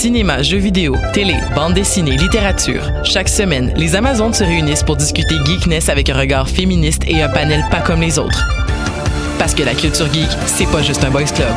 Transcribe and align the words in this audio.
Cinéma, 0.00 0.42
jeux 0.42 0.56
vidéo, 0.56 0.96
télé, 1.12 1.36
bande 1.54 1.74
dessinée, 1.74 2.16
littérature. 2.16 2.90
Chaque 3.04 3.28
semaine, 3.28 3.70
les 3.76 3.96
Amazones 3.96 4.32
se 4.32 4.42
réunissent 4.42 4.82
pour 4.82 4.96
discuter 4.96 5.34
geekness 5.44 5.90
avec 5.90 6.08
un 6.08 6.16
regard 6.16 6.48
féministe 6.48 7.02
et 7.06 7.20
un 7.20 7.28
panel 7.28 7.62
pas 7.70 7.80
comme 7.80 8.00
les 8.00 8.18
autres. 8.18 8.48
Parce 9.38 9.54
que 9.54 9.62
la 9.62 9.74
culture 9.74 10.10
geek, 10.10 10.30
c'est 10.46 10.64
pas 10.70 10.80
juste 10.80 11.04
un 11.04 11.10
boys 11.10 11.24
club. 11.24 11.52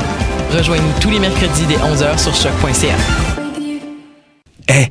Rejoignez-nous 0.51 0.99
tous 0.99 1.09
les 1.09 1.19
mercredis 1.19 1.63
dès 1.69 1.75
11h 1.75 2.21
sur 2.21 2.35
choc.ca. 2.35 2.95
Eh, 4.67 4.87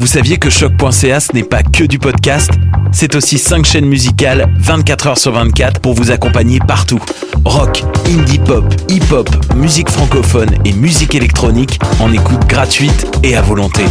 vous 0.00 0.06
saviez 0.08 0.38
que 0.38 0.50
choc.ca 0.50 1.20
ce 1.20 1.32
n'est 1.32 1.44
pas 1.44 1.62
que 1.62 1.84
du 1.84 2.00
podcast? 2.00 2.50
C'est 2.90 3.14
aussi 3.14 3.38
5 3.38 3.64
chaînes 3.64 3.86
musicales 3.86 4.52
24 4.58 5.06
heures 5.06 5.18
sur 5.18 5.30
24 5.30 5.80
pour 5.80 5.94
vous 5.94 6.10
accompagner 6.10 6.58
partout. 6.58 7.00
Rock, 7.46 7.84
indie 8.08 8.40
pop, 8.40 8.64
hip-hop, 8.88 9.30
musique 9.54 9.88
francophone 9.88 10.50
et 10.64 10.72
musique 10.72 11.14
électronique 11.14 11.78
en 12.00 12.12
écoute 12.12 12.44
gratuite 12.48 13.06
et 13.22 13.36
à 13.36 13.40
volonté. 13.40 13.84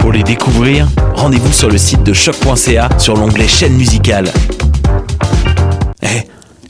Pour 0.00 0.12
les 0.12 0.22
découvrir, 0.22 0.88
rendez-vous 1.14 1.52
sur 1.52 1.68
le 1.68 1.76
site 1.76 2.02
de 2.04 2.14
choc.ca 2.14 2.88
sur 2.98 3.14
l'onglet 3.14 3.46
chaîne 3.46 3.74
musicale. 3.74 4.32
Eh, 6.02 6.22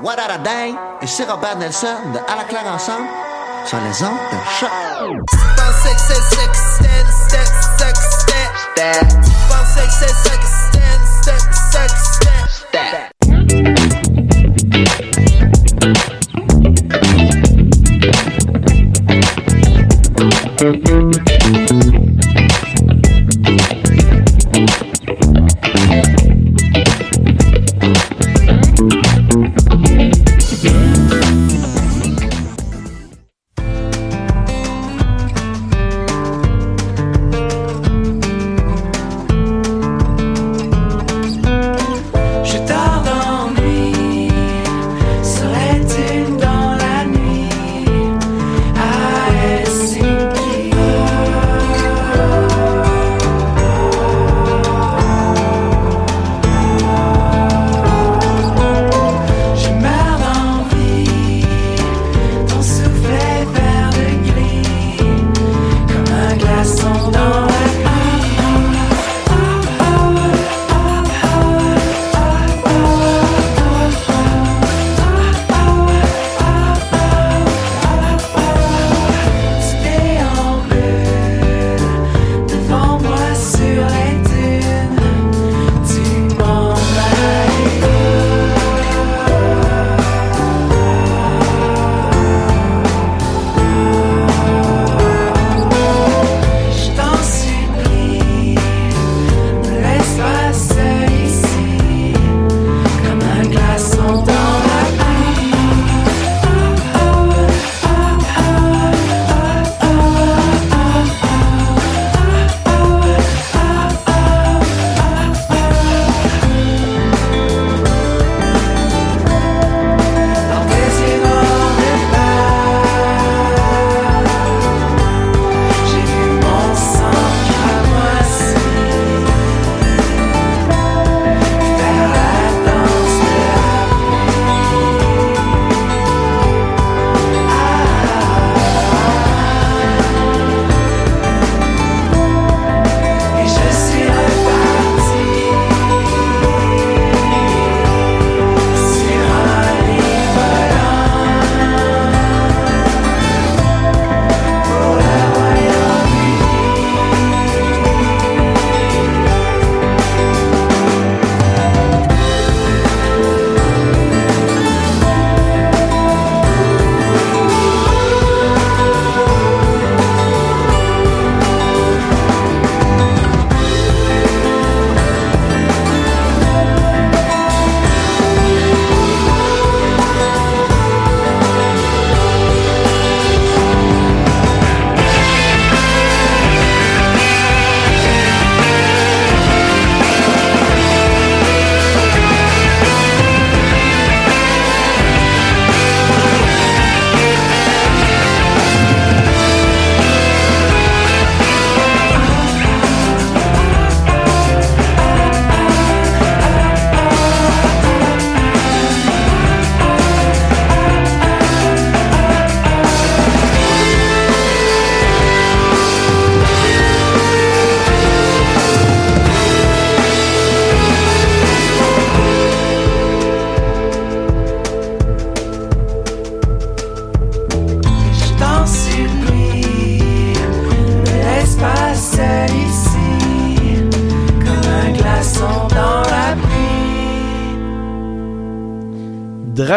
What 0.00 0.18
a 0.20 0.38
day? 0.38 0.74
Et 1.02 1.06
c'est 1.08 1.24
Robert 1.24 1.56
Nelson 1.58 1.96
de 2.12 2.18
À 2.30 2.36
la 2.36 2.44
ensemble 2.72 3.08
sur 3.66 3.78
les 3.78 4.02
ondes 4.04 4.18
de 4.30 4.38
choc. 4.58 4.70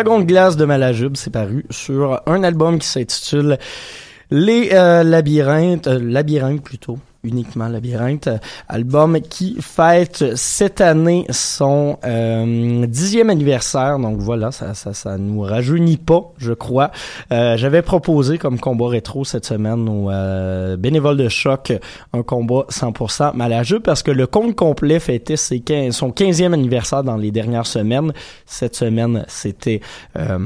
Dragon 0.04 0.20
de 0.20 0.26
glace 0.26 0.58
de 0.58 0.66
Malajube, 0.66 1.16
c'est 1.16 1.30
paru 1.30 1.64
sur 1.70 2.24
un 2.26 2.44
album 2.44 2.80
qui 2.80 2.88
s'intitule 2.88 3.60
Les 4.32 4.72
euh, 4.74 5.04
labyrinthes, 5.04 5.86
euh, 5.86 6.00
labyrinthes 6.02 6.64
plutôt, 6.64 6.98
uniquement 7.24 7.68
Labyrinthe, 7.68 8.30
album 8.68 9.20
qui 9.22 9.58
fête 9.62 10.36
cette 10.36 10.82
année 10.82 11.26
son 11.30 11.98
euh, 12.04 12.86
dixième 12.88 13.30
anniversaire. 13.30 14.00
Donc 14.00 14.18
voilà, 14.18 14.52
ça, 14.52 14.74
ça, 14.74 14.94
ça 14.94 15.18
nous 15.18 15.42
rajeunit 15.42 15.98
pas, 15.98 16.32
je 16.38 16.54
crois. 16.54 16.92
Euh, 17.32 17.58
J'avais 17.58 17.82
proposé 17.82 18.38
comme 18.38 18.60
combat 18.60 18.90
rétro 18.90 19.24
cette 19.24 19.46
semaine 19.46 19.88
aux 19.88 20.10
euh, 20.10 20.78
bénévoles 20.78 21.18
de 21.18 21.30
choc 21.30 21.74
un 22.14 22.24
combat 22.24 22.66
100% 22.70 23.36
malageux 23.36 23.80
parce 23.80 24.04
que 24.04 24.12
le 24.12 24.28
compte 24.28 24.56
complet 24.56 25.00
fêtait 25.00 25.38
ses 25.38 25.60
15, 25.60 25.94
son 25.94 26.10
15e 26.10 26.54
anniversaire 26.54 27.04
dans 27.04 27.18
les 27.18 27.32
dernières 27.32 27.68
semaines. 27.68 28.14
Cette 28.46 28.76
semaine, 28.76 29.26
c'était 29.28 29.82
euh, 30.18 30.40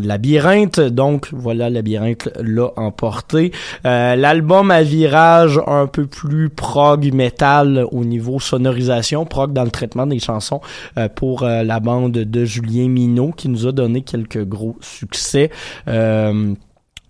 Labyrinthe. 0.00 0.80
Donc 0.80 1.28
voilà, 1.32 1.70
Labyrinthe 1.70 2.28
l'a 2.40 2.70
emporté. 2.76 3.52
Euh, 3.86 4.16
L'album 4.16 4.70
à 4.70 4.82
virage 4.82 5.60
un 5.66 5.86
peu 5.86 6.06
plus 6.06 6.17
prog 6.54 7.12
metal 7.12 7.84
au 7.92 8.04
niveau 8.04 8.40
sonorisation, 8.40 9.24
prog 9.24 9.52
dans 9.52 9.64
le 9.64 9.70
traitement 9.70 10.06
des 10.06 10.18
chansons 10.18 10.60
euh, 10.96 11.08
pour 11.08 11.42
euh, 11.42 11.62
la 11.62 11.80
bande 11.80 12.12
de 12.12 12.44
Julien 12.44 12.88
Minot 12.88 13.32
qui 13.32 13.48
nous 13.48 13.66
a 13.66 13.72
donné 13.72 14.02
quelques 14.02 14.44
gros 14.44 14.76
succès. 14.80 15.50
Euh, 15.86 16.54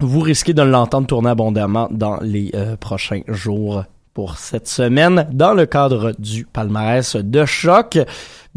vous 0.01 0.21
risquez 0.21 0.53
de 0.53 0.63
l'entendre 0.63 1.07
tourner 1.07 1.31
abondamment 1.31 1.89
dans 1.91 2.19
les 2.21 2.53
prochains 2.79 3.23
jours 3.27 3.83
pour 4.15 4.37
cette 4.37 4.69
semaine 4.69 5.29
dans 5.33 5.55
le 5.55 5.67
cadre 5.67 6.13
du 6.19 6.45
palmarès 6.45 7.17
de 7.17 7.45
choc. 7.45 7.99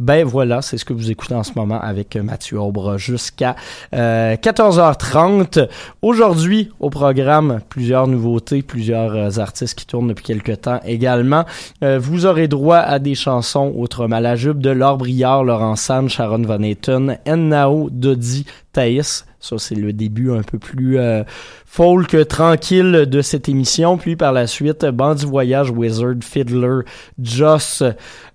Ben 0.01 0.25
voilà, 0.25 0.63
c'est 0.63 0.79
ce 0.79 0.83
que 0.83 0.93
vous 0.93 1.11
écoutez 1.11 1.35
en 1.35 1.43
ce 1.43 1.51
moment 1.55 1.79
avec 1.79 2.15
Mathieu 2.15 2.59
Aubre 2.59 2.97
jusqu'à 2.97 3.55
euh, 3.93 4.35
14h30. 4.35 5.69
Aujourd'hui, 6.01 6.71
au 6.79 6.89
programme, 6.89 7.59
plusieurs 7.69 8.07
nouveautés, 8.07 8.63
plusieurs 8.63 9.13
euh, 9.13 9.39
artistes 9.39 9.77
qui 9.77 9.85
tournent 9.85 10.07
depuis 10.07 10.23
quelques 10.23 10.61
temps 10.61 10.79
également. 10.85 11.45
Euh, 11.83 11.99
vous 11.99 12.25
aurez 12.25 12.47
droit 12.47 12.79
à 12.79 12.97
des 12.97 13.13
chansons 13.13 13.71
autres 13.77 14.07
Malajube 14.07 14.57
de 14.57 14.71
Laure 14.71 14.97
Briard, 14.97 15.43
Laurent 15.43 15.75
San, 15.75 16.09
Sharon 16.09 16.41
Van 16.41 16.63
Etten, 16.63 17.19
Ennao, 17.27 17.91
Dodi, 17.91 18.47
Thaïs. 18.73 19.25
Ça, 19.41 19.57
c'est 19.57 19.75
le 19.75 19.91
début 19.91 20.31
un 20.31 20.43
peu 20.43 20.59
plus 20.59 20.97
euh, 20.97 21.23
folk 21.65 22.27
tranquille 22.27 23.05
de 23.09 23.21
cette 23.21 23.49
émission. 23.49 23.97
Puis 23.97 24.15
par 24.15 24.31
la 24.31 24.47
suite, 24.47 24.85
Bandit 24.85 25.25
Voyage, 25.25 25.71
Wizard, 25.71 26.15
Fiddler, 26.21 26.81
Joss 27.19 27.83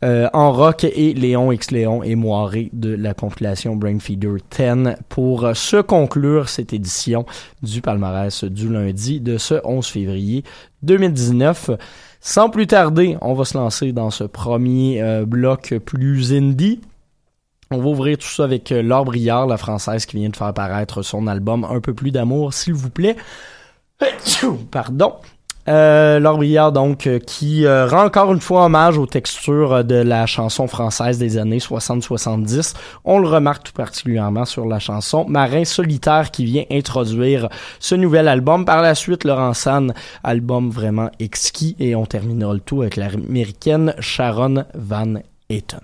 euh, 0.05 0.29
en 0.33 0.53
rock 0.53 0.85
et 0.85 1.15
Léon 1.15 1.53
X 1.53 1.71
Léon 1.71 2.03
et 2.03 2.15
Moiré 2.15 2.71
de 2.73 2.95
la 2.95 3.15
compilation 3.15 3.77
Brainfeeder 3.77 4.37
10 4.51 4.97
pour 5.09 5.49
se 5.55 5.81
conclure 5.81 6.49
cette 6.49 6.73
édition 6.73 7.25
du 7.63 7.81
palmarès 7.81 8.45
du 8.45 8.69
lundi 8.69 9.21
de 9.21 9.39
ce 9.39 9.55
11 9.65 9.87
février 9.87 10.45
2019. 10.83 11.71
Sans 12.21 12.51
plus 12.51 12.67
tarder, 12.67 13.17
on 13.21 13.35
va 13.35 13.45
se 13.45 13.57
lancer 13.57 13.93
dans 13.93 14.11
ce 14.11 14.25
premier 14.25 15.01
euh, 15.01 15.25
bloc 15.25 15.75
plus 15.85 16.33
indie. 16.33 16.81
On 17.71 17.79
va 17.79 17.89
ouvrir 17.89 18.19
tout 18.19 18.29
ça 18.29 18.45
avec 18.45 18.71
euh, 18.71 18.81
Laure 18.81 19.05
Briard, 19.05 19.49
la 19.49 19.57
française 19.57 20.07
qui 20.07 20.17
vient 20.19 20.29
de 20.29 20.37
faire 20.37 20.47
apparaître 20.47 21.03
son 21.03 21.27
album 21.27 21.67
Un 21.69 21.81
peu 21.81 21.95
plus 21.95 22.13
d'amour, 22.13 22.55
s'il 22.55 22.75
vous 22.75 22.91
plaît. 22.91 23.17
Pardon. 24.71 25.15
Euh, 25.69 26.21
Laure 26.21 26.37
Briard, 26.37 26.71
donc, 26.71 27.09
euh, 27.09 27.19
qui 27.19 27.67
rend 27.67 28.05
encore 28.05 28.33
une 28.33 28.41
fois 28.41 28.67
hommage 28.67 28.99
aux 28.99 29.07
textures 29.07 29.83
de 29.83 29.97
la 29.97 30.27
chanson 30.27 30.69
française 30.69 31.19
des 31.19 31.39
années 31.39 31.59
60-70. 31.59 32.75
On 33.05 33.19
le 33.19 33.27
remarque 33.27 33.65
tout 33.65 33.73
particulièrement 33.73 34.45
sur 34.45 34.65
la 34.65 34.79
chanson 34.79 35.25
Marin 35.29 35.65
solitaire 35.65 36.31
qui 36.31 36.45
vient 36.45 36.65
introduire 36.71 37.49
ce 37.81 37.97
nouvel 37.97 38.29
album. 38.29 38.65
Par 38.65 38.81
la 38.81 38.95
suite, 38.95 39.25
Laurent 39.25 39.55
San, 39.55 39.93
album 40.23 40.71
vraiment 40.71 41.11
exquis. 41.19 41.75
Et 41.81 41.97
on 41.97 42.07
terminera 42.07 42.55
le 42.55 42.61
tout 42.61 42.83
avec 42.83 42.95
l'américaine 42.95 43.93
Sharon 43.99 44.67
Van 44.73 45.15
Etten. 45.51 45.81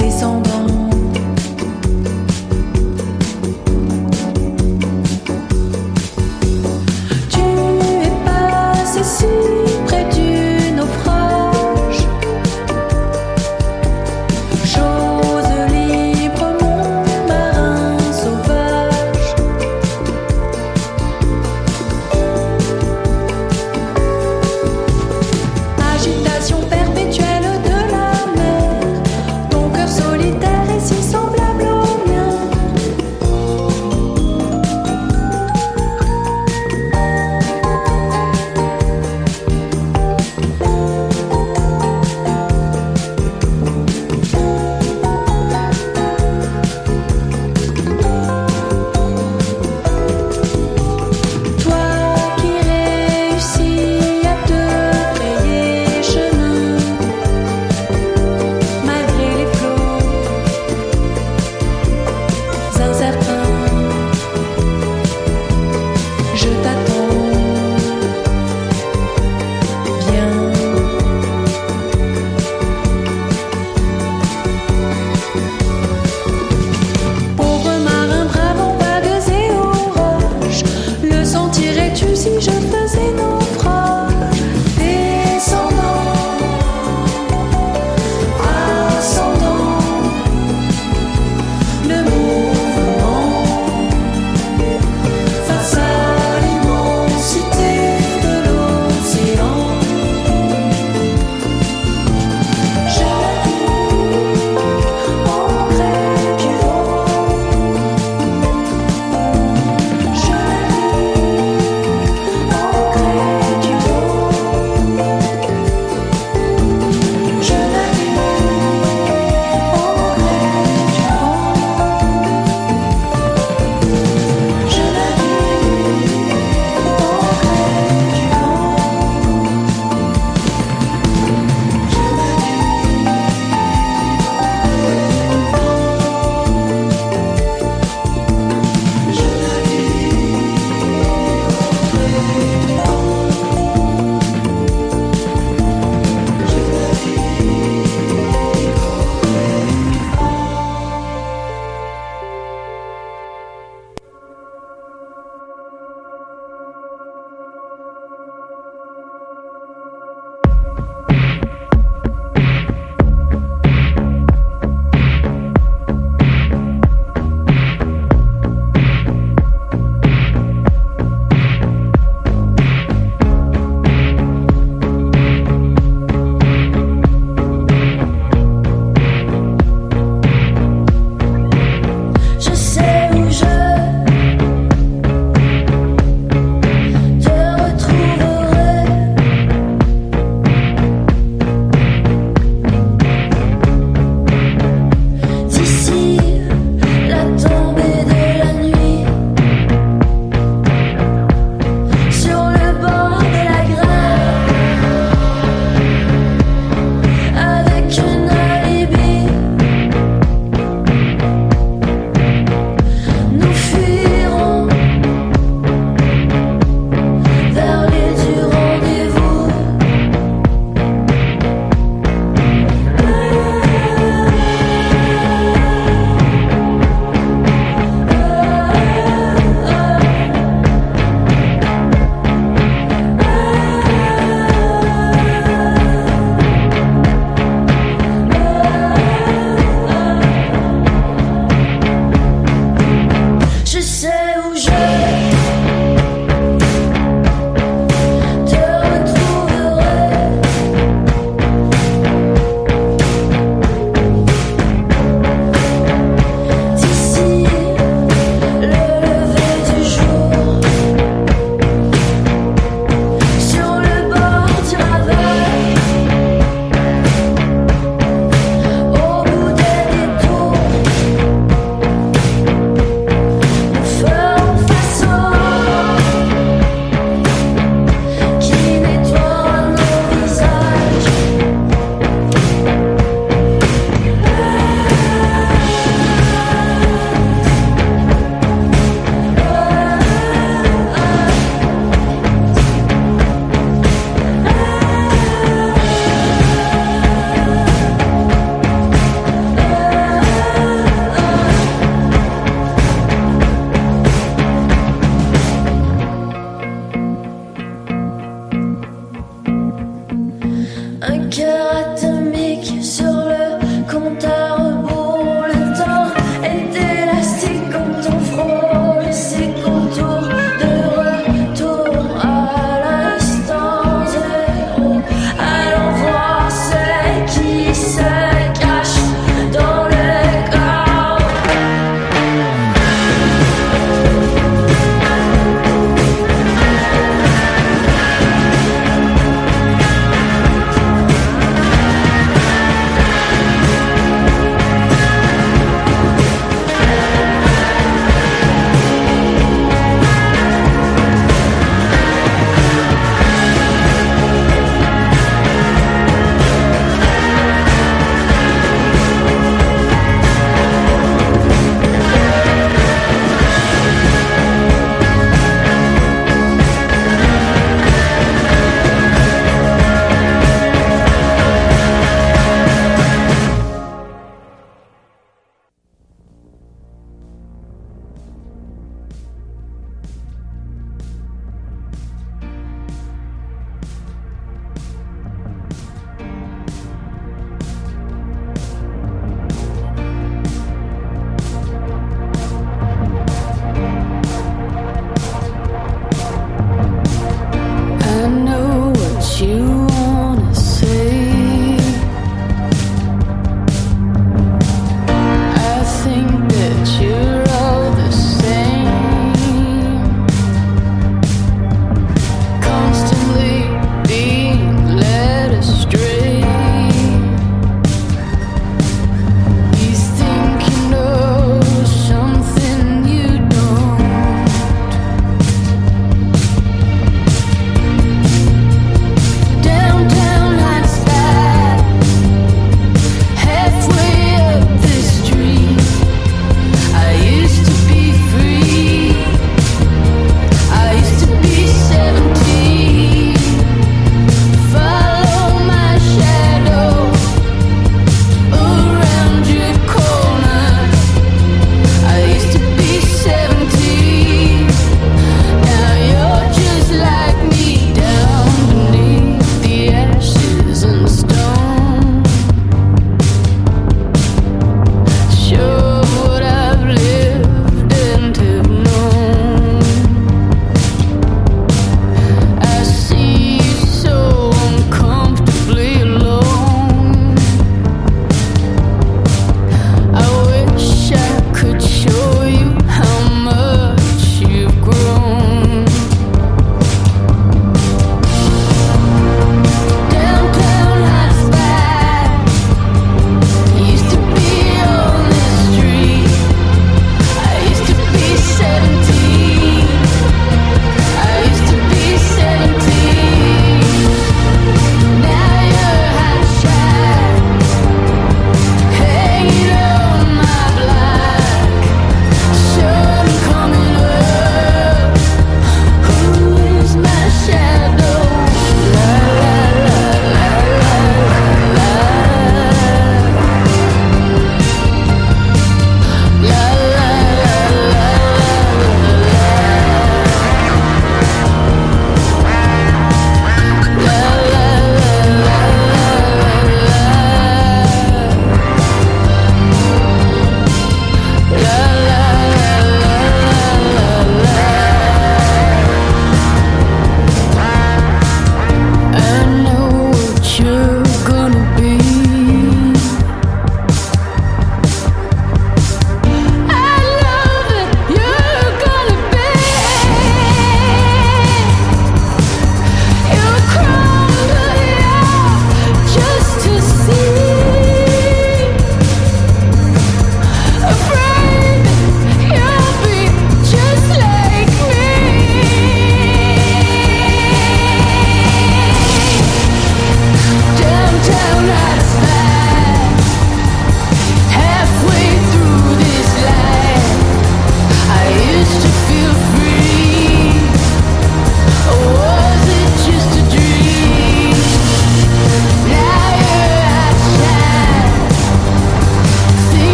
Descendant. 0.00 0.49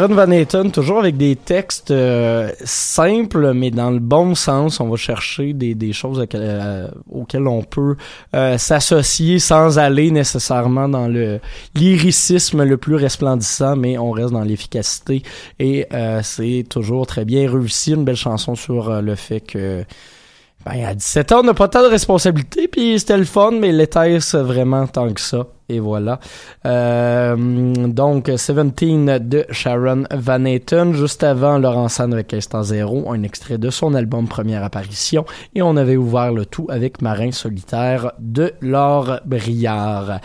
Sharon 0.00 0.14
Van 0.14 0.30
Etten, 0.30 0.70
toujours 0.70 1.00
avec 1.00 1.18
des 1.18 1.36
textes 1.36 1.90
euh, 1.90 2.50
simples, 2.64 3.52
mais 3.52 3.70
dans 3.70 3.90
le 3.90 3.98
bon 3.98 4.34
sens. 4.34 4.80
On 4.80 4.88
va 4.88 4.96
chercher 4.96 5.52
des, 5.52 5.74
des 5.74 5.92
choses 5.92 6.20
auxquelles, 6.20 6.40
euh, 6.42 6.88
auxquelles 7.10 7.46
on 7.46 7.62
peut 7.62 7.96
euh, 8.34 8.56
s'associer 8.56 9.38
sans 9.38 9.78
aller 9.78 10.10
nécessairement 10.10 10.88
dans 10.88 11.06
le 11.06 11.38
lyricisme 11.74 12.64
le 12.64 12.78
plus 12.78 12.94
resplendissant, 12.94 13.76
mais 13.76 13.98
on 13.98 14.10
reste 14.10 14.32
dans 14.32 14.40
l'efficacité. 14.40 15.22
Et 15.58 15.86
c'est 16.22 16.64
toujours 16.66 17.06
très 17.06 17.26
bien 17.26 17.50
réussi. 17.50 17.92
Une 17.92 18.04
belle 18.04 18.16
chanson 18.16 18.54
sur 18.54 19.02
le 19.02 19.14
fait 19.16 19.40
que 19.40 19.84
ben, 20.66 20.84
à 20.84 20.94
17 20.94 21.32
ans, 21.32 21.40
on 21.40 21.44
n'a 21.44 21.54
pas 21.54 21.68
tant 21.68 21.82
de 21.82 21.88
responsabilités, 21.88 22.68
puis 22.68 22.98
c'était 22.98 23.16
le 23.16 23.24
fun, 23.24 23.52
mais 23.52 23.72
l'était-ce 23.72 24.36
vraiment 24.36 24.86
tant 24.86 25.10
que 25.10 25.20
ça? 25.20 25.46
Et 25.70 25.78
voilà. 25.80 26.20
Euh, 26.66 27.34
donc, 27.86 28.28
17 28.28 29.28
de 29.28 29.46
Sharon 29.50 30.04
Van 30.12 30.44
Etten, 30.44 30.92
juste 30.92 31.22
avant 31.22 31.56
Laurent 31.58 31.88
San 31.88 32.12
avec 32.12 32.34
Instant 32.34 32.62
Zéro, 32.62 33.10
un 33.10 33.22
extrait 33.22 33.56
de 33.56 33.70
son 33.70 33.94
album 33.94 34.28
Première 34.28 34.62
Apparition, 34.62 35.24
et 35.54 35.62
on 35.62 35.76
avait 35.76 35.96
ouvert 35.96 36.32
le 36.32 36.44
tout 36.44 36.66
avec 36.68 37.00
Marin 37.00 37.32
Solitaire 37.32 38.12
de 38.18 38.52
Laure 38.60 39.20
Briard. 39.24 40.20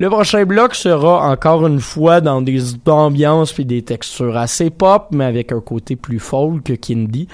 Le 0.00 0.10
prochain 0.10 0.44
bloc 0.44 0.74
sera 0.74 1.30
encore 1.30 1.68
une 1.68 1.78
fois 1.78 2.20
dans 2.20 2.42
des 2.42 2.74
ambiances 2.86 3.52
puis 3.52 3.64
des 3.64 3.82
textures 3.82 4.36
assez 4.36 4.70
pop, 4.70 5.06
mais 5.12 5.24
avec 5.24 5.52
un 5.52 5.60
côté 5.60 5.94
plus 5.94 6.18
folk 6.18 6.80
qu'indie. 6.80 7.28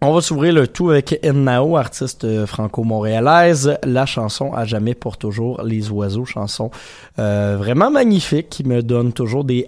On 0.00 0.12
va 0.12 0.20
s'ouvrir 0.20 0.52
le 0.52 0.68
tout 0.68 0.90
avec 0.90 1.18
Ennao, 1.24 1.76
artiste 1.76 2.24
euh, 2.24 2.46
franco-montréalaise. 2.46 3.78
La 3.84 4.04
chanson 4.04 4.52
À 4.52 4.64
jamais 4.66 4.94
pour 4.94 5.16
toujours 5.16 5.62
les 5.62 5.90
oiseaux, 5.90 6.24
chanson 6.26 6.70
euh, 7.18 7.56
vraiment 7.58 7.90
magnifique 7.90 8.50
qui 8.50 8.64
me 8.64 8.82
donne 8.82 9.12
toujours 9.12 9.44
des 9.44 9.66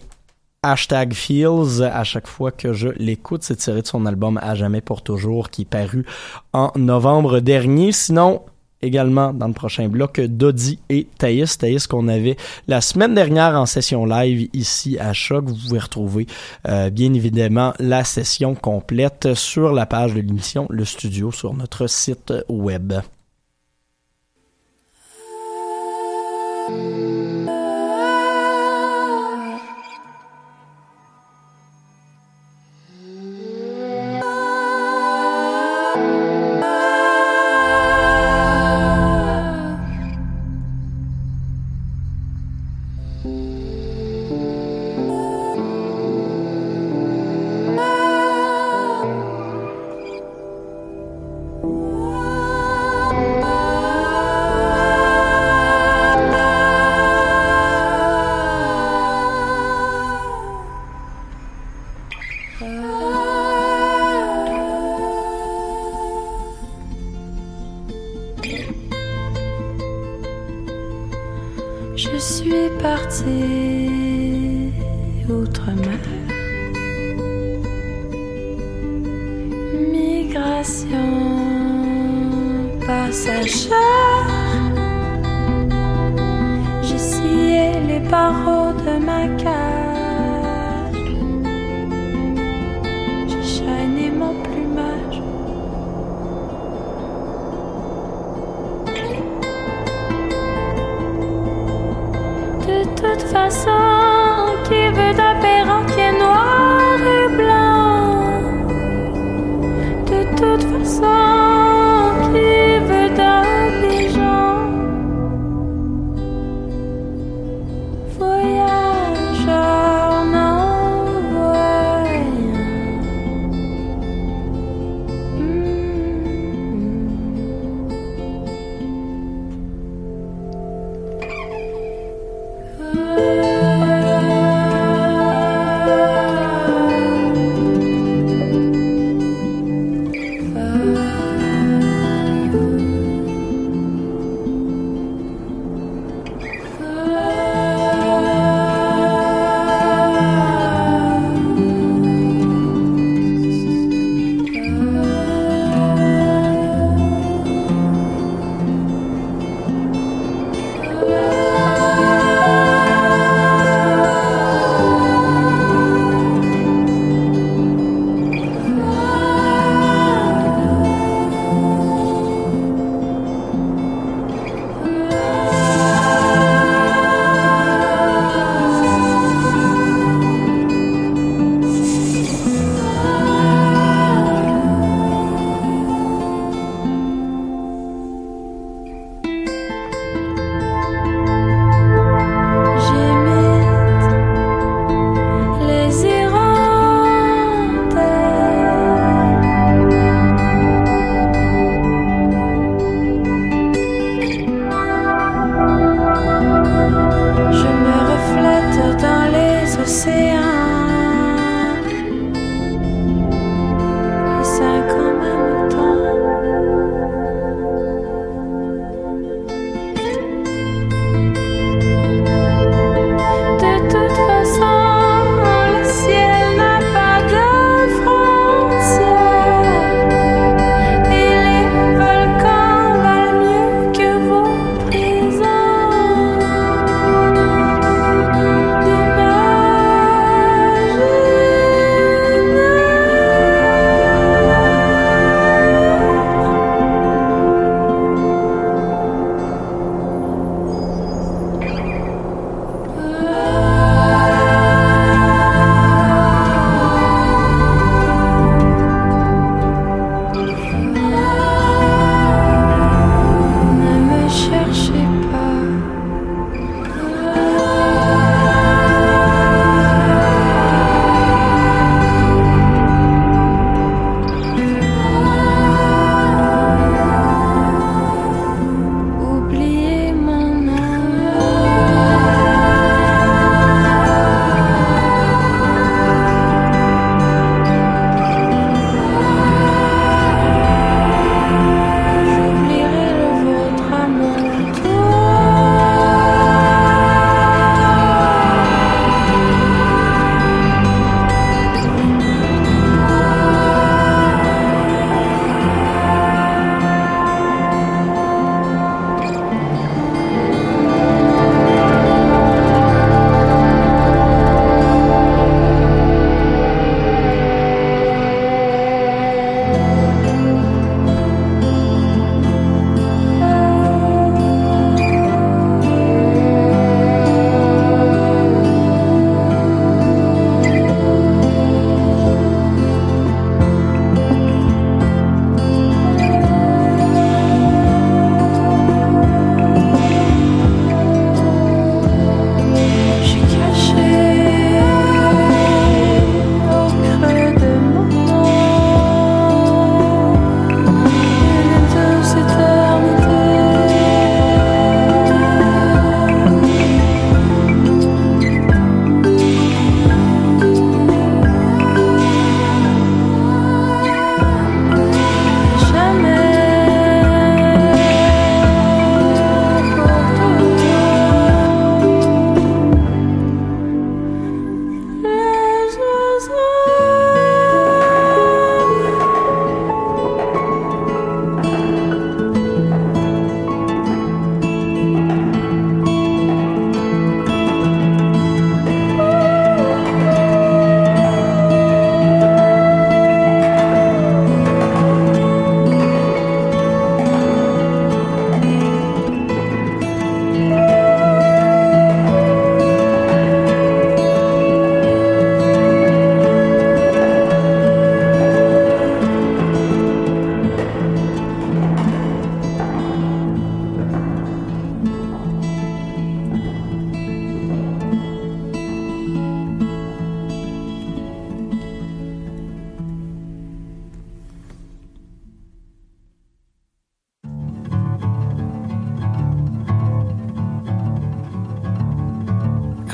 hashtag 0.62 1.14
feels 1.14 1.82
à 1.82 2.04
chaque 2.04 2.26
fois 2.26 2.50
que 2.50 2.72
je 2.72 2.88
l'écoute. 2.96 3.44
C'est 3.44 3.56
tiré 3.56 3.82
de 3.82 3.86
son 3.86 4.04
album 4.04 4.38
À 4.42 4.54
jamais 4.54 4.80
pour 4.80 5.02
toujours 5.02 5.48
qui 5.48 5.62
est 5.62 5.64
paru 5.64 6.04
en 6.52 6.70
novembre 6.76 7.40
dernier. 7.40 7.92
Sinon, 7.92 8.42
également 8.82 9.32
dans 9.32 9.48
le 9.48 9.52
prochain 9.52 9.88
bloc 9.88 10.20
Dodi 10.20 10.78
et 10.88 11.06
Thaïs. 11.18 11.58
Thaïs 11.58 11.86
qu'on 11.86 12.08
avait 12.08 12.36
la 12.68 12.80
semaine 12.80 13.14
dernière 13.14 13.54
en 13.54 13.66
session 13.66 14.04
live 14.04 14.48
ici 14.52 14.98
à 14.98 15.12
Choc. 15.12 15.44
Vous 15.46 15.56
pouvez 15.56 15.78
retrouver 15.78 16.26
euh, 16.68 16.90
bien 16.90 17.12
évidemment 17.14 17.74
la 17.78 18.04
session 18.04 18.54
complète 18.54 19.34
sur 19.34 19.72
la 19.72 19.86
page 19.86 20.14
de 20.14 20.20
l'émission 20.20 20.66
Le 20.70 20.84
Studio 20.84 21.32
sur 21.32 21.54
notre 21.54 21.86
site 21.86 22.32
web. 22.48 22.94
Façon, 103.26 104.56
qui 104.64 104.88
veut 104.88 105.14
d'un 105.14 105.34
perroquet 105.40 106.12
noir 106.12 106.45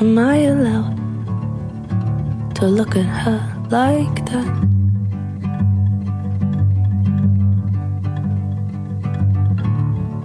Am 0.01 0.17
I 0.17 0.37
allowed 0.37 0.95
to 2.55 2.65
look 2.65 2.95
at 2.95 3.05
her 3.05 3.39
like 3.69 4.25
that? 4.25 4.63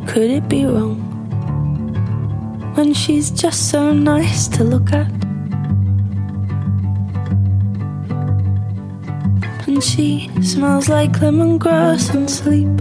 Could 0.09 0.31
it 0.31 0.49
be 0.49 0.65
wrong 0.65 0.97
when 2.77 2.95
she's 2.95 3.31
just 3.31 3.71
so 3.71 3.93
nice 3.93 4.49
to 4.49 4.65
look 4.65 4.91
at? 4.93 5.11
And 9.69 9.85
she 9.85 10.31
smells 10.43 10.89
like 10.89 11.13
lemongrass 11.21 12.15
and 12.15 12.29
sleep. 12.31 12.73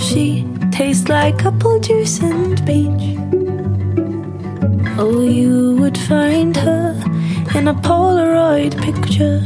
She 0.00 0.44
tastes 0.72 1.08
like 1.08 1.44
apple 1.44 1.78
juice 1.78 2.18
and 2.20 2.62
beach. 2.66 3.33
Oh, 4.96 5.22
you 5.22 5.74
would 5.80 5.98
find 5.98 6.56
her 6.56 6.92
in 7.56 7.66
a 7.66 7.74
Polaroid 7.74 8.80
picture. 8.80 9.40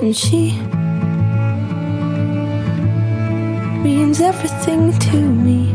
And 0.00 0.16
she 0.16 0.52
means 3.82 4.22
everything 4.22 4.98
to 4.98 5.16
me. 5.20 5.74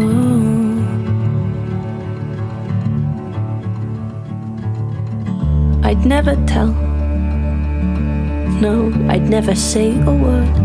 Oh. 0.00 0.68
I'd 5.84 6.04
never 6.04 6.34
tell. 6.46 6.87
No, 8.60 8.92
I'd 9.08 9.30
never 9.30 9.54
say 9.54 9.92
a 10.00 10.12
word. 10.12 10.56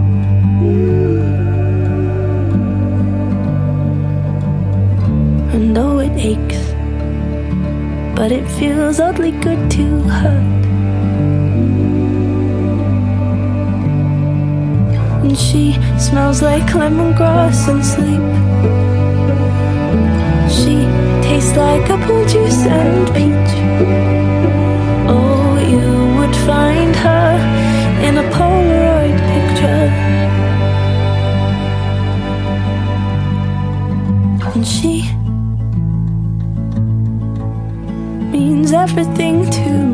And 5.54 5.78
though 5.78 6.00
it 6.00 6.12
aches, 6.18 6.74
but 8.16 8.32
it 8.32 8.48
feels 8.58 9.00
oddly 9.00 9.30
good 9.30 9.70
to 9.72 9.86
hurt. 10.10 10.66
And 15.24 15.38
she 15.38 15.74
smells 16.00 16.42
like 16.42 16.64
lemongrass 16.74 17.68
and 17.70 17.86
sleep. 17.86 18.26
She 20.50 20.82
tastes 21.22 21.56
like 21.56 21.88
apple 21.92 22.26
juice 22.26 22.66
and 22.66 23.08
peach. 23.14 23.54
Oh, 25.08 25.60
you 25.60 26.18
would 26.18 26.36
find 26.48 26.96
her 26.96 27.73
in 28.08 28.18
a 28.18 28.24
Polaroid 28.36 29.18
picture. 29.32 29.88
And 34.54 34.68
she 34.68 34.96
means 38.32 38.74
everything 38.74 39.50
to 39.50 39.70
me. 39.70 39.93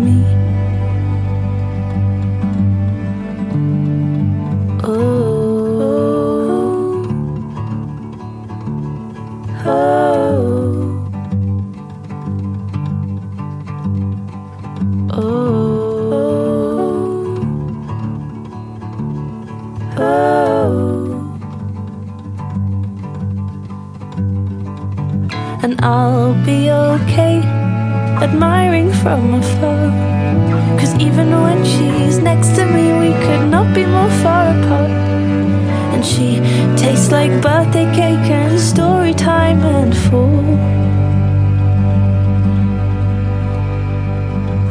Okay 26.97 27.59
admiring 28.21 28.91
from 28.91 29.33
afar. 29.33 29.89
Cause 30.79 30.93
even 30.95 31.31
when 31.31 31.63
she's 31.63 32.19
next 32.19 32.49
to 32.55 32.65
me, 32.65 32.91
we 32.99 33.11
could 33.25 33.49
not 33.49 33.73
be 33.73 33.85
more 33.85 34.09
far 34.21 34.47
apart. 34.57 34.91
And 35.93 36.05
she 36.05 36.39
tastes 36.77 37.11
like 37.11 37.31
birthday 37.41 37.85
cake 37.95 38.29
and 38.31 38.59
story 38.59 39.13
time 39.13 39.61
and 39.63 39.95
fall. 40.05 40.45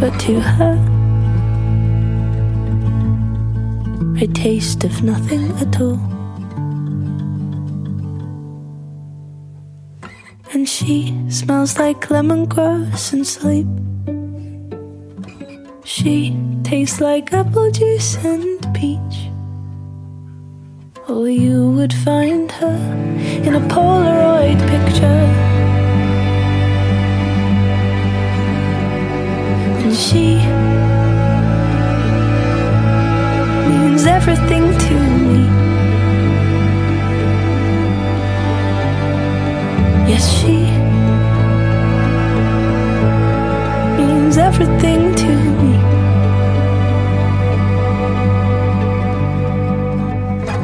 But 0.00 0.18
to 0.20 0.40
her, 0.40 0.76
I 4.16 4.26
taste 4.26 4.84
of 4.84 5.02
nothing 5.02 5.50
at 5.58 5.80
all. 5.80 5.98
And 10.52 10.68
she 10.68 11.17
smells 11.48 11.78
like 11.78 12.08
lemongrass 12.10 13.14
and 13.14 13.26
sleep. 13.26 13.66
She 15.82 16.36
tastes 16.62 17.00
like 17.00 17.32
apple 17.32 17.70
juice 17.70 18.16
and 18.22 18.60
peach. 18.74 19.16
Oh, 21.08 21.24
you 21.24 21.70
would 21.70 21.94
find 22.04 22.52
her 22.52 22.80
in 23.46 23.54
a 23.54 23.60
Polaroid 23.60 24.60
picture. 24.72 25.24
And 29.82 29.94
she 29.96 30.36
means 33.70 34.04
everything 34.04 34.64
to 34.84 34.96
me. 35.28 35.40
Yes, 40.10 40.30
she 40.30 40.67
everything 44.38 45.14
to 45.16 45.30
me. 45.60 45.74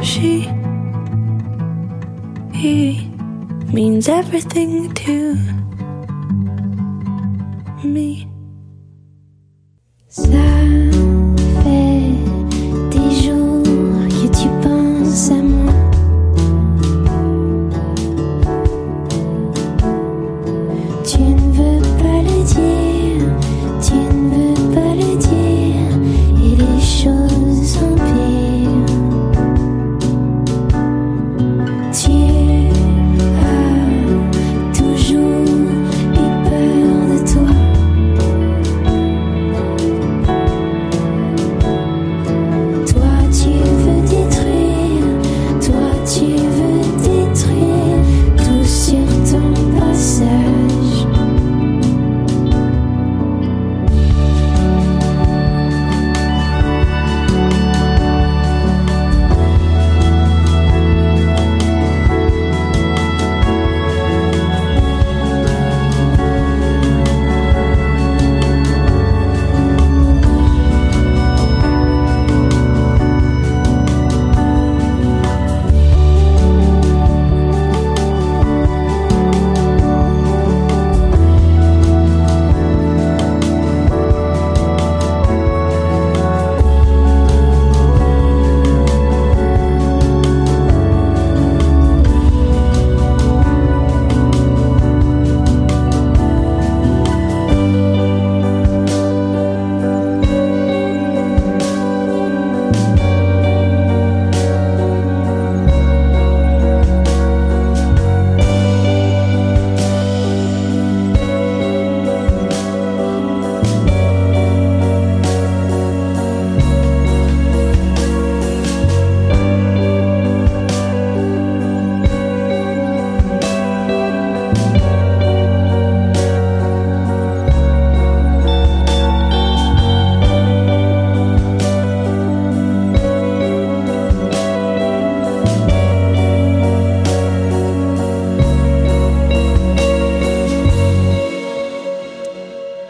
She 0.03 0.49
he 2.53 3.07
means 3.73 4.07
everything 4.07 4.93
to 4.93 5.35
me. 7.83 8.24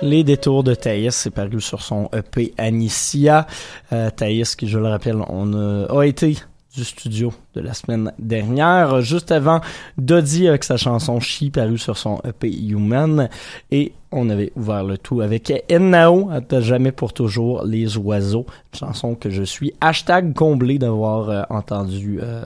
Les 0.06 0.24
détours 0.24 0.63
de 0.63 0.76
Thaïs, 0.76 1.15
c'est 1.15 1.32
paru 1.32 1.60
sur 1.60 1.82
son 1.82 2.10
EP 2.13 2.54
Anicia. 2.60 3.48
Euh, 3.91 4.12
Thaïs, 4.12 4.56
qui 4.56 4.68
je 4.68 4.78
le 4.78 4.88
rappelle, 4.88 5.18
on 5.30 5.52
a, 5.54 5.88
a 6.00 6.06
été 6.06 6.38
du 6.76 6.84
studio 6.84 7.34
de 7.56 7.62
la 7.62 7.74
semaine 7.74 8.12
dernière, 8.20 9.02
juste 9.02 9.32
avant 9.32 9.62
Dodie 9.98 10.48
avec 10.48 10.63
sa 10.63 10.78
chanson 10.78 11.20
She 11.20 11.46
paru 11.52 11.80
sur 11.80 11.98
son 11.98 12.22
EP 12.24 12.56
Human. 12.56 13.30
Et 13.72 13.94
on 14.12 14.30
avait 14.30 14.52
ouvert 14.56 14.84
le 14.84 15.00
tout 15.00 15.22
avec 15.22 15.52
Ennao, 15.72 16.30
jamais 16.60 16.91
pour 16.91 17.12
toujours 17.12 17.65
les 17.65 17.98
oiseaux, 17.98 18.46
chanson 18.78 19.15
que 19.15 19.32
je 19.32 19.41
suis 19.41 19.74
hashtag 19.82 20.36
comblé 20.36 20.78
d'avoir 20.78 21.30
euh, 21.32 21.41
entendu 21.50 22.20
euh, 22.22 22.43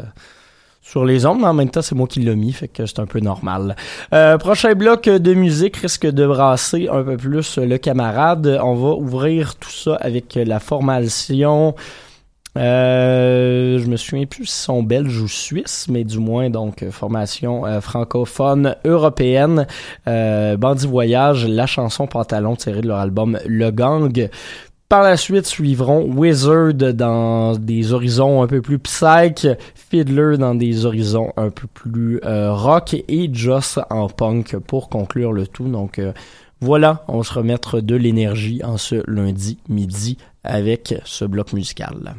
sur 0.89 1.05
les 1.05 1.27
ondes, 1.27 1.39
mais 1.41 1.47
en 1.47 1.53
même 1.53 1.69
temps, 1.69 1.83
c'est 1.83 1.93
moi 1.93 2.07
qui 2.07 2.19
l'ai 2.19 2.35
mis, 2.35 2.51
fait 2.51 2.67
que 2.67 2.87
c'est 2.87 2.99
un 2.99 3.05
peu 3.05 3.19
normal. 3.19 3.75
Euh, 4.11 4.39
prochain 4.39 4.73
bloc 4.73 5.03
de 5.03 5.33
musique 5.35 5.77
risque 5.77 6.07
de 6.07 6.25
brasser 6.25 6.87
un 6.91 7.03
peu 7.03 7.15
plus 7.15 7.59
le 7.59 7.77
camarade. 7.77 8.59
On 8.63 8.73
va 8.73 8.95
ouvrir 8.95 9.55
tout 9.55 9.69
ça 9.69 9.95
avec 10.01 10.33
la 10.33 10.59
formation. 10.59 11.75
Euh, 12.57 13.77
je 13.77 13.85
me 13.85 13.95
souviens 13.95 14.25
plus 14.25 14.45
si 14.45 14.63
sont 14.63 14.81
belges 14.81 15.21
ou 15.21 15.27
suisses, 15.27 15.85
mais 15.89 16.03
du 16.03 16.17
moins 16.17 16.49
donc 16.49 16.83
formation 16.89 17.65
euh, 17.65 17.79
francophone 17.79 18.75
européenne. 18.83 19.67
Euh, 20.07 20.57
Bandit 20.57 20.87
Voyage, 20.87 21.47
la 21.47 21.67
chanson 21.67 22.07
Pantalon 22.07 22.55
tirée 22.55 22.81
de 22.81 22.87
leur 22.87 22.97
album 22.97 23.39
Le 23.45 23.69
Gang. 23.69 24.29
Par 24.89 25.03
la 25.03 25.17
suite 25.17 25.45
suivront 25.45 26.01
Wizard 26.01 26.73
dans 26.73 27.55
des 27.55 27.93
horizons 27.93 28.41
un 28.41 28.47
peu 28.47 28.59
plus 28.59 28.79
psych, 28.79 29.45
Fiddler 29.75 30.37
dans 30.39 30.55
des 30.55 30.83
horizons 30.83 31.31
un 31.37 31.51
peu 31.51 31.67
plus 31.67 32.19
euh, 32.25 32.51
rock 32.51 32.95
et 33.07 33.29
Joss 33.31 33.77
en 33.91 34.09
punk 34.09 34.57
pour 34.57 34.89
conclure 34.89 35.31
le 35.31 35.45
tout. 35.45 35.67
Donc 35.67 35.99
euh, 35.99 36.11
voilà, 36.59 37.03
on 37.07 37.21
se 37.21 37.31
remettre 37.33 37.81
de 37.81 37.95
l'énergie 37.95 38.63
en 38.63 38.77
ce 38.77 39.03
lundi 39.05 39.59
midi 39.69 40.17
avec 40.43 40.95
ce 41.05 41.23
bloc 41.23 41.53
musical. 41.53 42.15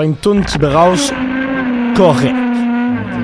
Une 0.00 0.14
fin 0.14 0.32
de 0.32 0.36
tune 0.36 0.44
qui 0.44 0.58
brasse 0.58 1.12
correct. 1.96 2.34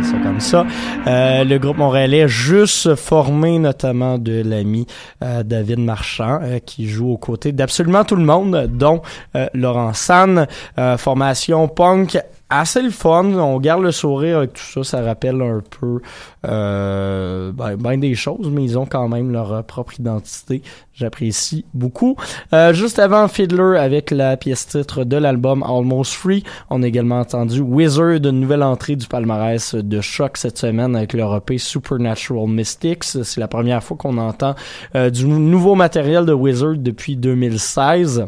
Ça 0.02 0.18
comme 0.22 0.40
ça. 0.40 0.66
Euh, 1.06 1.44
le 1.44 1.58
groupe 1.58 1.78
montréalais 1.78 2.26
juste 2.26 2.96
formé 2.96 3.60
notamment 3.60 4.18
de 4.18 4.42
l'ami 4.44 4.86
euh, 5.22 5.44
David 5.44 5.78
Marchand 5.78 6.40
euh, 6.42 6.58
qui 6.58 6.88
joue 6.88 7.12
aux 7.12 7.16
côtés 7.16 7.52
d'absolument 7.52 8.04
tout 8.04 8.16
le 8.16 8.24
monde, 8.24 8.68
dont 8.72 9.02
euh, 9.36 9.46
Laurent 9.54 9.92
San. 9.92 10.48
Euh, 10.78 10.98
formation 10.98 11.68
punk 11.68 12.18
assez 12.58 12.82
le 12.82 12.90
fun. 12.90 13.24
On 13.24 13.58
garde 13.58 13.82
le 13.82 13.92
sourire 13.92 14.38
avec 14.38 14.54
tout 14.54 14.62
ça. 14.62 14.84
Ça 14.84 15.02
rappelle 15.02 15.40
un 15.42 15.62
peu 15.80 16.00
euh, 16.46 17.52
ben, 17.52 17.76
ben 17.76 17.98
des 17.98 18.14
choses, 18.14 18.50
mais 18.50 18.64
ils 18.64 18.78
ont 18.78 18.86
quand 18.86 19.08
même 19.08 19.32
leur 19.32 19.64
propre 19.64 19.98
identité. 19.98 20.62
J'apprécie 20.94 21.64
beaucoup. 21.74 22.16
Euh, 22.52 22.72
juste 22.72 23.00
avant 23.00 23.26
Fiddler 23.26 23.78
avec 23.78 24.10
la 24.12 24.36
pièce 24.36 24.66
titre 24.66 25.04
de 25.04 25.16
l'album 25.16 25.64
Almost 25.64 26.14
Free, 26.14 26.44
on 26.70 26.82
a 26.82 26.86
également 26.86 27.18
entendu 27.18 27.60
Wizard, 27.60 28.10
une 28.10 28.40
nouvelle 28.40 28.62
entrée 28.62 28.94
du 28.94 29.06
palmarès 29.06 29.74
de 29.74 30.00
choc 30.00 30.36
cette 30.36 30.58
semaine 30.58 30.94
avec 30.94 31.12
leur 31.12 31.34
EP 31.36 31.58
Supernatural 31.58 32.48
Mystics. 32.48 33.04
C'est 33.04 33.40
la 33.40 33.48
première 33.48 33.82
fois 33.82 33.96
qu'on 33.96 34.18
entend 34.18 34.54
euh, 34.94 35.10
du 35.10 35.26
nouveau 35.26 35.74
matériel 35.74 36.26
de 36.26 36.32
Wizard 36.32 36.76
depuis 36.76 37.16
2016. 37.16 38.26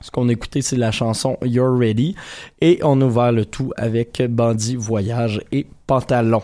Ce 0.00 0.10
qu'on 0.10 0.28
a 0.28 0.32
écouté, 0.32 0.62
c'est 0.62 0.76
la 0.76 0.92
chanson 0.92 1.36
You're 1.42 1.76
Ready. 1.76 2.14
Et 2.60 2.80
on 2.82 3.00
a 3.00 3.06
le 3.32 3.44
tout 3.44 3.72
avec 3.76 4.22
Bandit, 4.28 4.76
Voyage 4.76 5.42
et 5.52 5.66
Pantalon. 5.86 6.42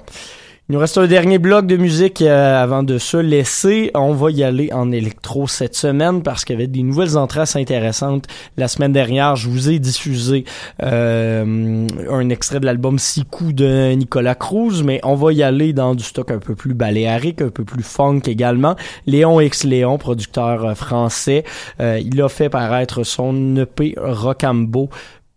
Il 0.69 0.73
nous 0.73 0.81
reste 0.81 0.99
un 0.99 1.07
dernier 1.07 1.39
bloc 1.39 1.69
de 1.69 1.77
musique 1.77 2.23
euh, 2.23 2.61
avant 2.61 2.83
de 2.83 2.99
se 2.99 3.17
laisser. 3.17 3.93
On 3.95 4.15
va 4.15 4.33
y 4.33 4.43
aller 4.43 4.73
en 4.73 4.91
électro 4.91 5.47
cette 5.47 5.77
semaine 5.77 6.25
parce 6.25 6.45
qu'il 6.45 6.55
y 6.55 6.59
avait 6.59 6.67
des 6.67 6.83
nouvelles 6.83 7.17
entrées 7.17 7.43
assez 7.43 7.61
intéressantes. 7.61 8.25
La 8.57 8.67
semaine 8.67 8.93
dernière, 8.93 9.37
je 9.37 9.49
vous 9.49 9.71
ai 9.71 9.79
diffusé 9.79 10.45
euh, 10.83 11.87
un 12.11 12.29
extrait 12.31 12.59
de 12.59 12.67
l'album 12.67 12.99
coups 13.31 13.55
de 13.55 13.93
Nicolas 13.93 14.35
Cruz, 14.35 14.83
mais 14.85 14.99
on 15.05 15.15
va 15.15 15.33
y 15.33 15.45
aller 15.45 15.73
dans 15.73 15.95
du 15.95 16.03
stock 16.03 16.33
un 16.33 16.41
peu 16.41 16.57
plus 16.57 16.75
baléarique, 16.75 17.43
un 17.43 17.51
peu 17.51 17.65
plus 17.65 17.85
funk 17.85 18.23
également. 18.27 18.75
Léon 19.07 19.41
X 19.41 19.63
Léon, 19.63 19.99
producteur 19.99 20.65
euh, 20.65 20.75
français, 20.75 21.45
il 21.79 22.21
a 22.21 22.29
fait 22.29 22.49
paraître 22.49 23.05
son 23.05 23.55
EP 23.55 23.95
Rocambo 23.97 24.91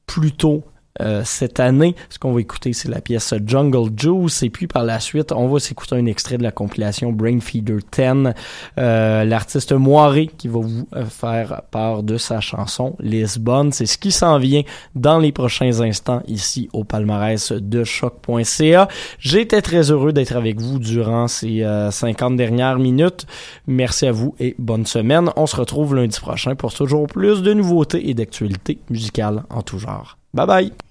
plus 0.07 0.31
tôt 0.31 0.63
euh, 1.01 1.23
cette 1.23 1.59
année. 1.59 1.95
Ce 2.09 2.19
qu'on 2.19 2.33
va 2.33 2.41
écouter, 2.41 2.73
c'est 2.73 2.89
la 2.89 3.01
pièce 3.01 3.33
Jungle 3.45 3.89
Juice. 3.95 4.43
Et 4.43 4.49
puis 4.49 4.67
par 4.67 4.83
la 4.83 4.99
suite, 4.99 5.31
on 5.31 5.47
va 5.47 5.59
s'écouter 5.59 5.95
un 5.95 6.05
extrait 6.05 6.37
de 6.37 6.43
la 6.43 6.51
compilation 6.51 7.11
Brain 7.11 7.39
Feeder 7.39 7.77
10. 7.91 8.33
Euh, 8.77 9.23
L'artiste 9.23 9.73
Moiré 9.73 10.27
qui 10.27 10.47
va 10.47 10.59
vous 10.59 10.87
euh, 10.95 11.05
faire 11.05 11.61
part 11.71 12.03
de 12.03 12.17
sa 12.17 12.39
chanson 12.39 12.95
Lisbonne. 12.99 13.71
C'est 13.71 13.85
ce 13.85 13.97
qui 13.97 14.11
s'en 14.11 14.37
vient 14.37 14.63
dans 14.95 15.19
les 15.19 15.31
prochains 15.31 15.81
instants 15.81 16.21
ici 16.27 16.69
au 16.73 16.83
palmarès 16.83 17.51
de 17.51 17.83
choc.ca. 17.83 18.87
J'étais 19.19 19.61
très 19.61 19.91
heureux 19.91 20.13
d'être 20.13 20.35
avec 20.35 20.59
vous 20.59 20.79
durant 20.79 21.27
ces 21.27 21.63
euh, 21.63 21.91
50 21.91 22.35
dernières 22.35 22.79
minutes. 22.79 23.25
Merci 23.67 24.07
à 24.07 24.11
vous 24.11 24.35
et 24.39 24.55
bonne 24.59 24.85
semaine. 24.85 25.29
On 25.35 25.45
se 25.45 25.55
retrouve 25.55 25.95
lundi 25.95 26.19
prochain 26.19 26.55
pour 26.55 26.73
toujours 26.73 27.07
plus 27.07 27.41
de 27.41 27.53
nouveautés 27.53 28.09
et 28.09 28.13
d'actualités 28.13 28.79
musicales 28.89 29.43
en 29.49 29.61
tout 29.61 29.79
genre. 29.79 30.17
Bye 30.33 30.47
bye! 30.47 30.88